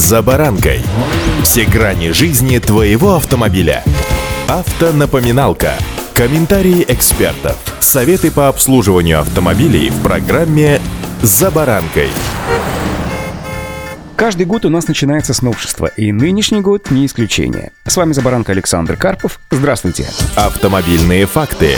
[0.00, 0.80] «За баранкой».
[1.42, 3.84] Все грани жизни твоего автомобиля.
[4.48, 5.74] Автонапоминалка.
[6.14, 7.58] Комментарии экспертов.
[7.80, 10.80] Советы по обслуживанию автомобилей в программе
[11.20, 12.08] «За баранкой».
[14.16, 17.70] Каждый год у нас начинается с новшества, и нынешний год не исключение.
[17.86, 19.38] С вами «За баранкой» Александр Карпов.
[19.50, 20.08] Здравствуйте.
[20.34, 21.76] Автомобильные факты.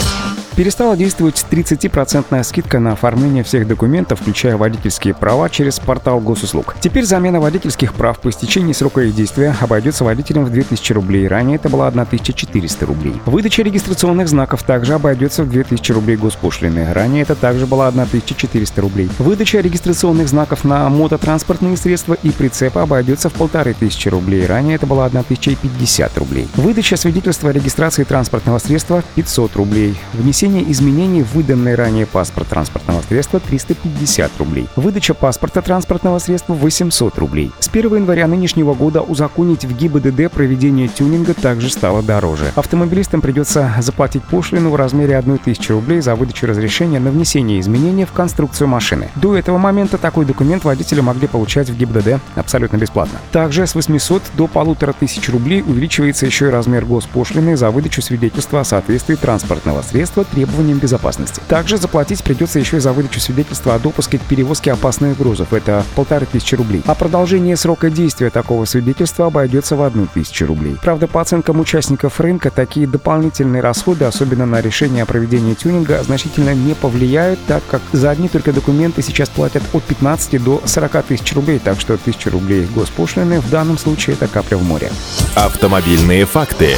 [0.54, 6.76] Перестала действовать 30% скидка на оформление всех документов, включая водительские права, через портал госуслуг.
[6.78, 11.26] Теперь замена водительских прав по истечении срока их действия обойдется водителям в 2000 рублей.
[11.26, 13.14] Ранее это было 1400 рублей.
[13.24, 16.92] Выдача регистрационных знаков также обойдется в 2000 рублей госпошлины.
[16.92, 19.08] Ранее это также было 1400 рублей.
[19.18, 24.44] Выдача регистрационных знаков на мототранспортные средства и прицепы обойдется в 1500 рублей.
[24.44, 26.46] Ранее это было 1050 рублей.
[26.56, 29.96] Выдача свидетельства о регистрации транспортного средства 500 рублей.
[30.12, 34.66] Внесение Внесение изменений в выданный ранее паспорт транспортного средства 350 рублей.
[34.74, 37.52] Выдача паспорта транспортного средства 800 рублей.
[37.60, 42.50] С 1 января нынешнего года узаконить в ГИБДД проведение тюнинга также стало дороже.
[42.56, 48.10] Автомобилистам придется заплатить пошлину в размере 1000 рублей за выдачу разрешения на внесение изменений в
[48.10, 49.10] конструкцию машины.
[49.14, 53.20] До этого момента такой документ водители могли получать в ГИБДД абсолютно бесплатно.
[53.30, 58.64] Также с 800 до 1500 рублей увеличивается еще и размер госпошлины за выдачу свидетельства о
[58.64, 61.40] соответствии транспортного средства требованиям безопасности.
[61.48, 65.52] Также заплатить придется еще и за выдачу свидетельства о допуске к перевозке опасных грузов.
[65.52, 66.82] Это полторы тысячи рублей.
[66.86, 70.76] А продолжение срока действия такого свидетельства обойдется в одну тысячу рублей.
[70.82, 76.54] Правда, по оценкам участников рынка, такие дополнительные расходы, особенно на решение о проведении тюнинга, значительно
[76.54, 81.32] не повлияют, так как за одни только документы сейчас платят от 15 до 40 тысяч
[81.34, 84.90] рублей, так что тысяча рублей госпошлины в данном случае это капля в море.
[85.34, 86.76] Автомобильные факты.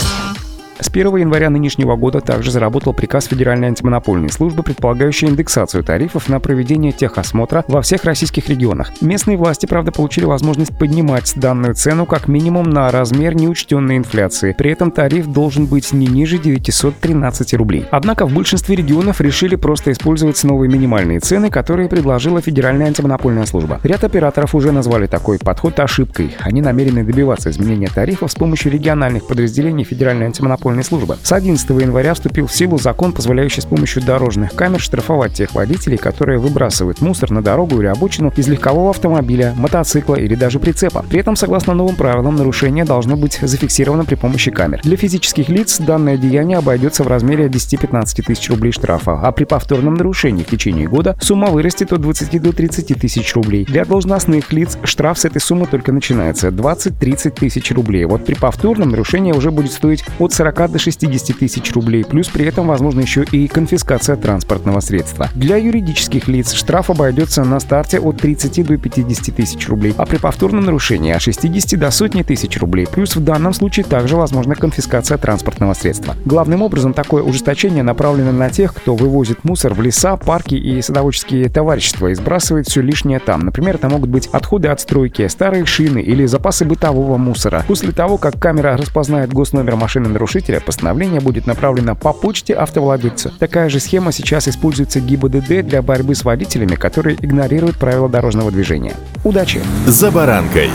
[0.80, 6.40] С 1 января нынешнего года также заработал приказ Федеральной антимонопольной службы, предполагающий индексацию тарифов на
[6.40, 8.92] проведение техосмотра во всех российских регионах.
[9.00, 14.54] Местные власти, правда, получили возможность поднимать данную цену как минимум на размер неучтенной инфляции.
[14.58, 17.86] При этом тариф должен быть не ниже 913 рублей.
[17.92, 23.80] Однако в большинстве регионов решили просто использовать новые минимальные цены, которые предложила Федеральная антимонопольная служба.
[23.84, 26.34] Ряд операторов уже назвали такой подход ошибкой.
[26.40, 31.16] Они намерены добиваться изменения тарифов с помощью региональных подразделений Федеральной антимонопольной антимонопольной службы.
[31.22, 35.98] С 11 января вступил в силу закон, позволяющий с помощью дорожных камер штрафовать тех водителей,
[35.98, 41.04] которые выбрасывают мусор на дорогу или обочину из легкового автомобиля, мотоцикла или даже прицепа.
[41.08, 44.80] При этом, согласно новым правилам, нарушение должно быть зафиксировано при помощи камер.
[44.82, 49.94] Для физических лиц данное деяние обойдется в размере 10-15 тысяч рублей штрафа, а при повторном
[49.94, 53.64] нарушении в течение года сумма вырастет от 20 до 30 тысяч рублей.
[53.64, 58.04] Для должностных лиц штраф с этой суммы только начинается 20-30 тысяч рублей.
[58.04, 62.28] Вот при повторном нарушении уже будет стоить от 40 40 до 60 тысяч рублей, плюс
[62.28, 65.28] при этом возможно еще и конфискация транспортного средства.
[65.34, 70.18] Для юридических лиц штраф обойдется на старте от 30 до 50 тысяч рублей, а при
[70.18, 75.18] повторном нарушении от 60 до сотни тысяч рублей, плюс в данном случае также возможна конфискация
[75.18, 76.14] транспортного средства.
[76.24, 81.48] Главным образом такое ужесточение направлено на тех, кто вывозит мусор в леса, парки и садоводческие
[81.48, 83.40] товарищества и сбрасывает все лишнее там.
[83.40, 87.64] Например, это могут быть отходы от стройки, старые шины или запасы бытового мусора.
[87.66, 93.32] После того, как камера распознает госномер машины нарушителя, нарушителя постановление будет направлено по почте автовладельца.
[93.38, 98.94] Такая же схема сейчас используется ГИБДД для борьбы с водителями, которые игнорируют правила дорожного движения.
[99.24, 99.60] Удачи!
[99.86, 100.70] За баранкой!